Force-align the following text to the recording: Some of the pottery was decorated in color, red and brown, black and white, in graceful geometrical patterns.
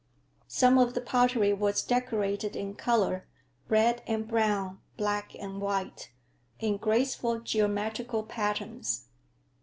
Some 0.47 0.79
of 0.79 0.95
the 0.95 0.99
pottery 1.01 1.53
was 1.53 1.83
decorated 1.83 2.55
in 2.55 2.73
color, 2.73 3.27
red 3.69 4.01
and 4.07 4.27
brown, 4.27 4.79
black 4.97 5.35
and 5.35 5.61
white, 5.61 6.09
in 6.59 6.77
graceful 6.77 7.39
geometrical 7.41 8.23
patterns. 8.23 9.09